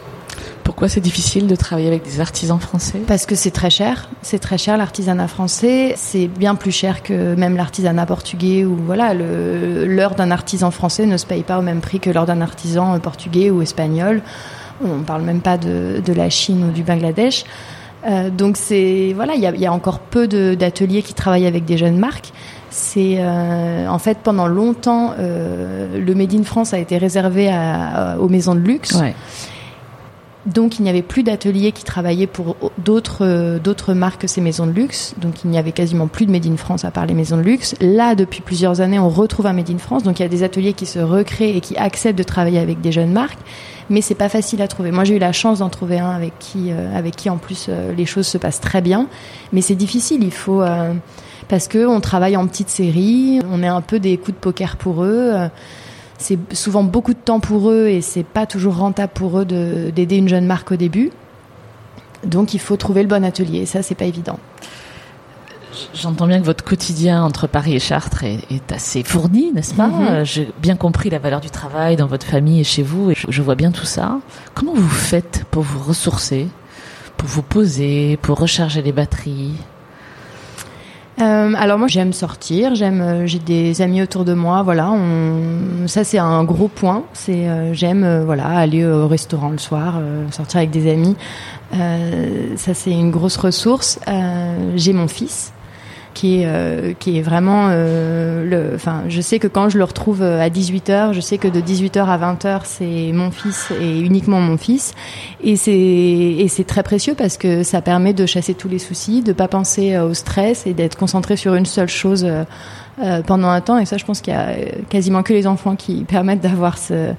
[0.64, 3.00] Pourquoi c'est difficile de travailler avec des artisans français?
[3.06, 4.10] Parce que c'est très cher.
[4.20, 5.94] C'est très cher l'artisanat français.
[5.96, 11.16] C'est bien plus cher que même l'artisanat portugais ou voilà, l'heure d'un artisan français ne
[11.16, 14.20] se paye pas au même prix que l'heure d'un artisan portugais ou espagnol.
[14.84, 17.44] On ne parle même pas de, de, la Chine ou du Bangladesh.
[18.06, 21.64] Euh, donc c'est voilà, il y a, y a, encore peu d'ateliers qui travaillent avec
[21.64, 22.32] des jeunes marques.
[22.70, 28.16] C'est euh, en fait pendant longtemps euh, le Made in France a été réservé à,
[28.20, 28.92] aux maisons de luxe.
[28.92, 29.14] Ouais.
[30.48, 34.66] Donc il n'y avait plus d'ateliers qui travaillaient pour d'autres d'autres marques que ces maisons
[34.66, 35.14] de luxe.
[35.18, 37.42] Donc il n'y avait quasiment plus de Made in France à part les maisons de
[37.42, 37.74] luxe.
[37.80, 40.02] Là, depuis plusieurs années, on retrouve un Made in France.
[40.04, 42.80] Donc il y a des ateliers qui se recréent et qui acceptent de travailler avec
[42.80, 43.38] des jeunes marques.
[43.90, 44.90] Mais c'est pas facile à trouver.
[44.90, 47.66] Moi, j'ai eu la chance d'en trouver un avec qui, euh, avec qui en plus
[47.68, 49.06] euh, les choses se passent très bien.
[49.52, 50.22] Mais c'est difficile.
[50.22, 50.94] Il faut euh,
[51.48, 53.40] parce que on travaille en petite série.
[53.50, 55.34] On est un peu des coups de poker pour eux
[56.18, 60.16] c'est souvent beaucoup de temps pour eux et c'est pas toujours rentable pour eux d'aider
[60.16, 61.10] une jeune marque au début.
[62.24, 64.38] Donc il faut trouver le bon atelier, et ça c'est pas évident.
[65.94, 69.86] J'entends bien que votre quotidien entre Paris et Chartres est, est assez fourni, n'est-ce pas
[69.86, 70.24] mm -hmm.
[70.24, 73.26] J'ai bien compris la valeur du travail dans votre famille et chez vous, et je,
[73.30, 74.18] je vois bien tout ça.
[74.56, 76.48] Comment vous faites pour vous ressourcer,
[77.16, 79.54] pour vous poser, pour recharger les batteries?
[81.20, 85.86] Euh, alors moi j'aime sortir, j'aime euh, j'ai des amis autour de moi, voilà, on,
[85.86, 89.94] ça c'est un gros point, c'est euh, j'aime euh, voilà aller au restaurant le soir,
[89.98, 91.16] euh, sortir avec des amis,
[91.72, 93.98] ça c'est une grosse ressource.
[94.76, 95.52] j'ai mon fils
[96.18, 100.20] qui est euh, qui est vraiment euh, enfin je sais que quand je le retrouve
[100.20, 104.40] euh, à 18h, je sais que de 18h à 20h, c'est mon fils et uniquement
[104.40, 104.94] mon fils
[105.44, 109.22] et c'est et c'est très précieux parce que ça permet de chasser tous les soucis,
[109.22, 112.26] de pas penser au stress et d'être concentré sur une seule chose
[113.28, 114.56] pendant un temps et ça je pense qu'il y a
[114.88, 117.12] quasiment que les enfants qui permettent d'avoir ce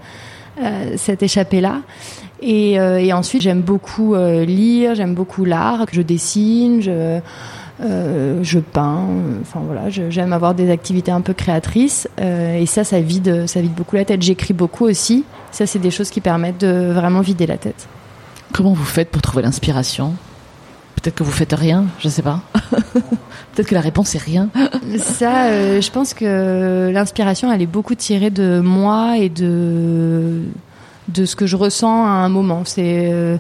[0.98, 1.78] cette échappée là.
[2.42, 5.86] Et, et ensuite, j'aime beaucoup lire, j'aime beaucoup l'art.
[5.92, 7.22] Je dessine, je,
[7.82, 9.06] euh, je peins,
[9.42, 13.62] enfin voilà, j'aime avoir des activités un peu créatrices euh, et ça, ça vide, ça
[13.62, 14.22] vide beaucoup la tête.
[14.22, 15.24] J'écris beaucoup aussi.
[15.52, 17.88] Ça, c'est des choses qui permettent de vraiment vider la tête.
[18.54, 20.14] Comment vous faites pour trouver l'inspiration?
[20.96, 22.42] Peut-être que vous faites rien, je sais pas.
[23.54, 24.50] Peut-être que la réponse est rien.
[24.98, 30.44] Ça, euh, je pense que l'inspiration, elle est beaucoup tirée de moi et de
[31.10, 32.64] de ce que je ressens à un moment.
[32.66, 33.38] C'est euh,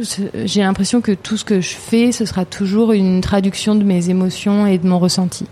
[0.00, 4.10] j'ai l'impression que tout ce que je fais, ce sera toujours une traduction de mes
[4.10, 5.46] émotions et de mon ressenti.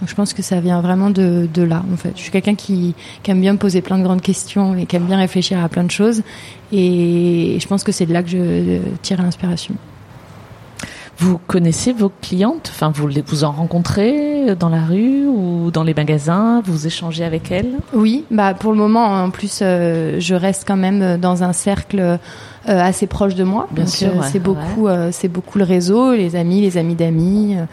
[0.00, 2.12] Donc je pense que ça vient vraiment de, de là, en fait.
[2.16, 5.04] Je suis quelqu'un qui, qui aime bien poser plein de grandes questions et qui aime
[5.04, 6.22] bien réfléchir à plein de choses.
[6.72, 9.74] Et je pense que c'est de là que je tire l'inspiration.
[11.18, 12.72] Vous connaissez vos clientes?
[12.74, 16.62] Enfin, vous vous en rencontrez dans la rue ou dans les magasins?
[16.64, 17.74] Vous échangez avec elles?
[17.92, 22.00] Oui, bah pour le moment, en plus, euh, je reste quand même dans un cercle
[22.00, 22.16] euh,
[22.66, 23.68] assez proche de moi.
[23.70, 24.92] Bien donc, sûr, euh, ouais, c'est beaucoup, ouais.
[24.92, 27.56] euh, c'est beaucoup le réseau, les amis, les amis d'amis.
[27.56, 27.64] euh,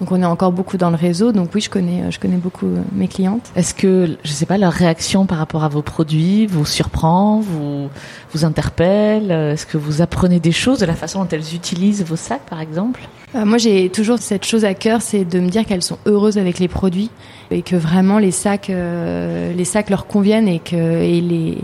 [0.00, 1.32] donc on est encore beaucoup dans le réseau.
[1.32, 3.50] Donc oui, je connais, je connais beaucoup euh, mes clientes.
[3.56, 7.88] Est-ce que, je sais pas, leur réaction par rapport à vos produits vous surprend, vous
[8.32, 12.16] vous interpelle Est-ce que vous apprenez des choses de la façon dont elles utilisent vos
[12.16, 13.00] sacs, par exemple?
[13.34, 16.38] Euh, moi, j'ai toujours cette chose à cœur, c'est de me dire qu'elles sont heureuses
[16.38, 17.10] avec les produits
[17.50, 21.58] et que vraiment les sacs, euh, les sacs leur conviennent et que et les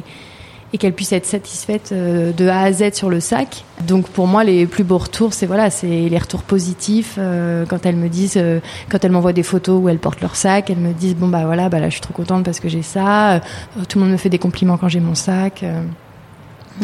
[0.73, 3.65] et qu'elles puissent être satisfaites euh, de A à Z sur le sac.
[3.87, 7.87] Donc pour moi, les plus beaux retours, c'est voilà, c'est les retours positifs euh, quand
[7.87, 10.79] elles me disent, euh, quand elles m'envoient des photos où elles portent leur sac, elles
[10.79, 13.33] me disent bon bah voilà, bah là je suis trop contente parce que j'ai ça.
[13.33, 13.41] Euh,
[13.89, 15.63] tout le monde me fait des compliments quand j'ai mon sac.
[15.63, 15.81] Euh,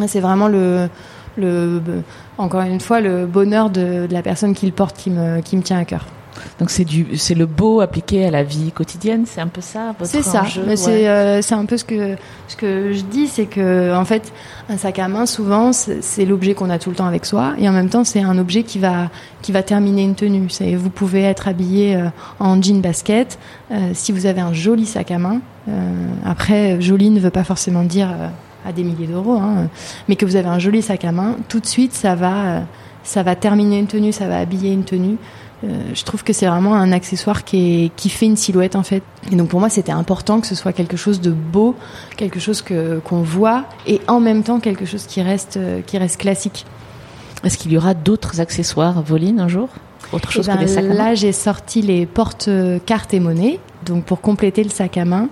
[0.06, 0.88] c'est vraiment le
[1.38, 1.80] le
[2.38, 5.56] encore une fois le bonheur de, de la personne qui le porte qui me qui
[5.56, 6.06] me tient à cœur.
[6.58, 9.94] Donc c'est du, c'est le beau appliqué à la vie quotidienne, c'est un peu ça.
[9.98, 10.42] votre C'est ça.
[10.66, 10.76] ouais.
[10.76, 12.16] c'est euh, c'est un peu ce que
[12.48, 14.32] ce que je dis, c'est que en fait
[14.68, 17.68] un sac à main souvent c'est l'objet qu'on a tout le temps avec soi et
[17.68, 19.10] en même temps c'est un objet qui va
[19.42, 20.48] qui va terminer une tenue.
[20.50, 22.08] C'est vous pouvez être habillé euh,
[22.40, 23.38] en jean basket
[23.70, 25.40] euh, si vous avez un joli sac à main.
[26.24, 28.08] après joli ne veut pas forcément dire
[28.64, 29.68] à des milliers d'euros, hein,
[30.08, 32.62] mais que vous avez un joli sac à main, tout de suite ça va
[33.06, 35.16] ça va terminer une tenue, ça va habiller une tenue.
[35.66, 38.82] Euh, je trouve que c'est vraiment un accessoire qui, est, qui fait une silhouette en
[38.82, 39.02] fait.
[39.32, 41.74] Et donc pour moi c'était important que ce soit quelque chose de beau,
[42.16, 45.98] quelque chose que qu'on voit et en même temps quelque chose qui reste euh, qui
[45.98, 46.64] reste classique.
[47.44, 49.68] Est-ce qu'il y aura d'autres accessoires Voline un jour?
[50.12, 50.94] Autre chose Eh ben, que des sacs à main?
[50.94, 52.48] là j'ai sorti les portes
[52.86, 55.28] cartes et monnaie, donc pour compléter le sac à main.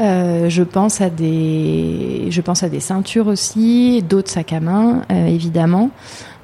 [0.00, 5.02] Euh, je pense à des, je pense à des ceintures aussi, d'autres sacs à main
[5.12, 5.90] euh, évidemment.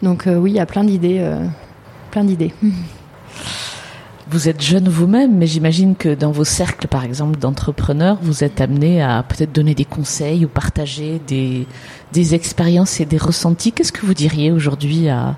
[0.03, 1.21] Donc euh, oui, il y a plein d'idées,
[2.11, 2.55] plein d'idées.
[4.31, 8.61] Vous êtes jeune vous-même, mais j'imagine que dans vos cercles, par exemple, d'entrepreneurs, vous êtes
[8.61, 11.67] amené à peut-être donner des conseils ou partager des,
[12.13, 13.73] des expériences et des ressentis.
[13.73, 15.37] Qu'est-ce que vous diriez aujourd'hui à,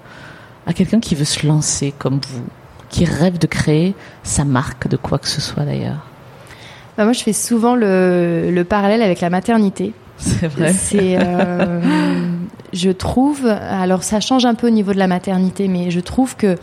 [0.66, 2.44] à quelqu'un qui veut se lancer comme vous,
[2.90, 6.06] qui rêve de créer sa marque de quoi que ce soit d'ailleurs?
[6.98, 9.94] Bah, moi, je fais souvent le, le parallèle avec la maternité.
[10.18, 10.72] C'est vrai.
[10.72, 11.80] C'est, euh,
[12.72, 16.36] je trouve, alors ça change un peu au niveau de la maternité, mais je trouve
[16.36, 16.56] que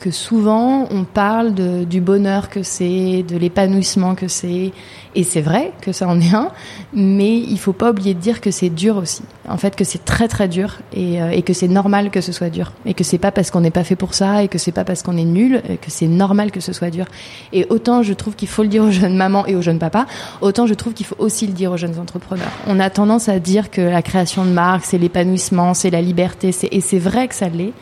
[0.00, 4.72] que souvent on parle de, du bonheur que c'est, de l'épanouissement que c'est,
[5.14, 6.50] et c'est vrai que ça en est un,
[6.92, 9.22] mais il faut pas oublier de dire que c'est dur aussi.
[9.48, 12.32] En fait, que c'est très très dur et, euh, et que c'est normal que ce
[12.32, 14.58] soit dur, et que c'est pas parce qu'on n'est pas fait pour ça, et que
[14.58, 17.06] c'est pas parce qu'on est nul, que c'est normal que ce soit dur.
[17.52, 20.06] Et autant je trouve qu'il faut le dire aux jeunes mamans et aux jeunes papas,
[20.40, 22.52] autant je trouve qu'il faut aussi le dire aux jeunes entrepreneurs.
[22.66, 26.54] On a tendance à dire que la création de marque, c'est l'épanouissement, c'est la liberté,
[26.70, 27.72] et c'est vrai que ça l'est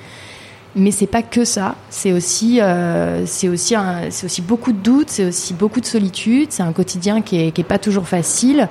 [0.76, 1.76] mais c'est pas que ça.
[1.90, 3.74] C'est aussi, euh, c'est aussi,
[4.10, 6.48] c'est aussi beaucoup de doutes, c'est aussi beaucoup de solitude.
[6.50, 8.68] C'est un quotidien qui est, qui est pas toujours facile.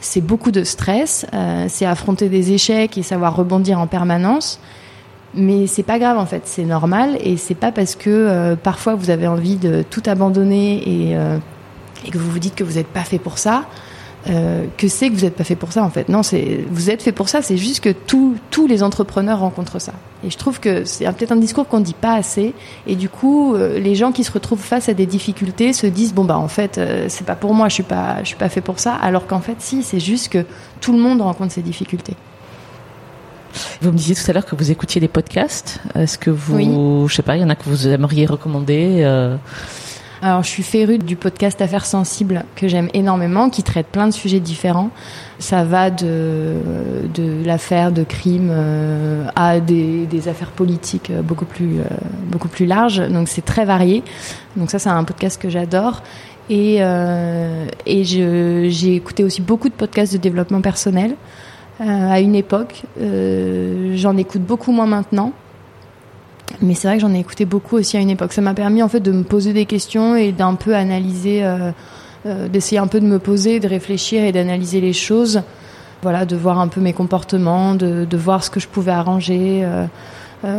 [0.00, 1.26] C'est beaucoup de stress.
[1.34, 4.58] Euh, c'est affronter des échecs et savoir rebondir en permanence.
[5.36, 8.94] Mais c'est pas grave en fait, c'est normal et c'est pas parce que euh, parfois
[8.94, 11.38] vous avez envie de tout abandonner et, euh,
[12.06, 13.64] et que vous vous dites que vous n'êtes pas fait pour ça
[14.28, 16.08] euh, que c'est que vous n'êtes pas fait pour ça en fait.
[16.08, 17.42] Non, c'est vous êtes fait pour ça.
[17.42, 19.92] C'est juste que tous tous les entrepreneurs rencontrent ça.
[20.24, 22.54] Et je trouve que c'est peut-être un discours qu'on ne dit pas assez.
[22.86, 26.14] Et du coup, euh, les gens qui se retrouvent face à des difficultés se disent
[26.14, 28.48] bon bah en fait euh, c'est pas pour moi, je suis pas je suis pas
[28.48, 28.94] fait pour ça.
[28.94, 30.44] Alors qu'en fait si, c'est juste que
[30.80, 32.14] tout le monde rencontre ces difficultés.
[33.82, 35.80] Vous me disiez tout à l'heure que vous écoutiez des podcasts.
[35.94, 37.08] Est-ce que vous, oui.
[37.08, 39.36] je sais pas, il y en a que vous aimeriez recommander euh...
[40.24, 44.12] Alors, je suis férue du podcast Affaires sensibles que j'aime énormément, qui traite plein de
[44.12, 44.88] sujets différents.
[45.38, 46.56] Ça va de,
[47.44, 51.84] l'affaire de crime euh, à des, affaires politiques beaucoup plus, euh,
[52.30, 53.06] beaucoup plus larges.
[53.06, 54.02] Donc, c'est très varié.
[54.56, 56.02] Donc, ça, c'est un podcast que j'adore.
[56.48, 61.16] Et, euh, et j'ai écouté aussi beaucoup de podcasts de développement personnel
[61.82, 62.84] euh, à une époque.
[62.98, 65.32] Euh, J'en écoute beaucoup moins maintenant.
[66.60, 68.32] Mais c'est vrai que j'en ai écouté beaucoup aussi à une époque.
[68.32, 71.70] Ça m'a permis en fait de me poser des questions et d'un peu analyser, euh,
[72.26, 75.42] euh, d'essayer un peu de me poser, de réfléchir et d'analyser les choses.
[76.02, 79.62] Voilà, de voir un peu mes comportements, de, voir ce que je pouvais arranger.
[79.64, 79.86] Euh,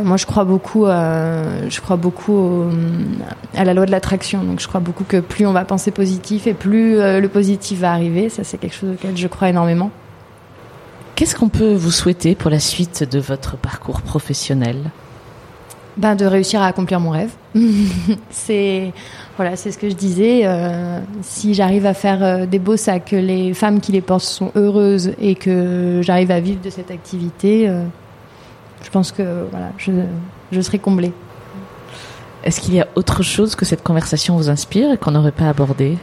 [0.02, 2.70] moi, je crois beaucoup, je crois beaucoup au,
[3.54, 4.42] à la loi de l'attraction.
[4.42, 7.92] Donc, je crois beaucoup que plus on va penser positif et plus le positif va
[7.92, 8.28] arriver.
[8.28, 9.92] Ça, c'est quelque chose auquel je crois énormément.
[11.14, 14.90] Qu'est-ce qu'on peut vous souhaiter pour la suite de votre parcours professionnel?
[15.96, 17.30] Ben, de réussir à accomplir mon rêve.
[18.30, 18.92] c'est
[19.36, 20.42] voilà, c'est ce que je disais.
[20.44, 24.24] Euh, si j'arrive à faire euh, des beaux sacs, que les femmes qui les portent
[24.24, 27.82] sont heureuses et que j'arrive à vivre de cette activité, euh,
[28.82, 29.92] je pense que voilà, je,
[30.52, 31.12] je serai comblée.
[32.44, 35.48] Est-ce qu'il y a autre chose que cette conversation vous inspire et qu'on n'aurait pas
[35.48, 35.96] abordé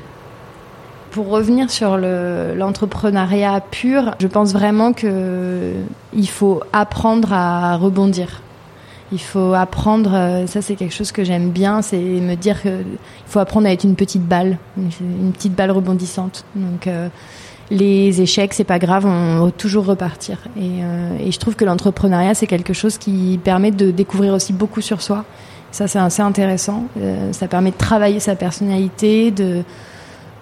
[1.11, 5.73] pour revenir sur l'entrepreneuriat pur, je pense vraiment que
[6.11, 8.41] il faut apprendre à rebondir.
[9.13, 12.83] Il faut apprendre, euh, ça c'est quelque chose que j'aime bien, c'est me dire qu'il
[13.27, 16.45] faut apprendre à être une petite balle, une petite balle rebondissante.
[16.55, 17.09] Donc euh,
[17.69, 20.39] les échecs, c'est pas grave, on va toujours repartir.
[20.57, 24.51] Et, euh, et je trouve que l'entrepreneuriat, c'est quelque chose qui permet de découvrir aussi
[24.51, 25.25] beaucoup sur soi.
[25.71, 26.85] Ça, c'est assez intéressant.
[27.31, 29.63] Ça permet de travailler sa personnalité, de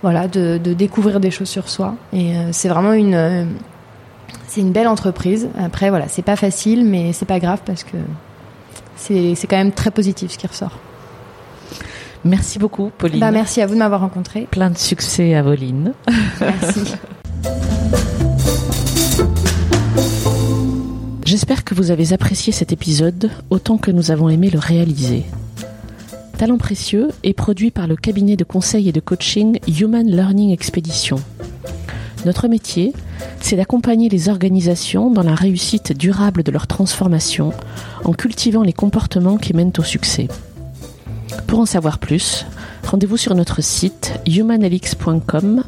[0.01, 1.95] voilà, de, découvrir des choses sur soi.
[2.11, 3.47] Et c'est vraiment une
[4.47, 5.47] c'est une belle entreprise.
[5.57, 7.95] Après, voilà, c'est pas facile, mais c'est pas grave parce que
[8.95, 10.77] c'est quand même très positif ce qui ressort.
[12.23, 13.19] Merci beaucoup, Pauline.
[13.19, 14.47] Bah, merci à vous de m'avoir rencontré.
[14.51, 15.93] Plein de succès à Voline.
[16.39, 16.95] Merci.
[21.25, 25.23] J'espère que vous avez apprécié cet épisode autant que nous avons aimé le réaliser.
[26.37, 31.17] Talent précieux est produit par le cabinet de conseil et de coaching Human Learning Expedition.
[32.25, 32.93] Notre métier,
[33.39, 37.51] c'est d'accompagner les organisations dans la réussite durable de leur transformation
[38.03, 40.27] en cultivant les comportements qui mènent au succès.
[41.47, 42.45] Pour en savoir plus,
[42.85, 45.63] rendez-vous sur notre site humanlx.com.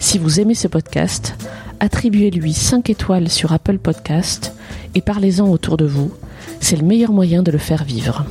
[0.00, 1.34] Si vous aimez ce podcast,
[1.78, 4.52] attribuez-lui 5 étoiles sur Apple Podcast
[4.94, 6.12] et parlez-en autour de vous.
[6.60, 8.24] C'est le meilleur moyen de le faire vivre.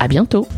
[0.00, 0.48] À bientôt!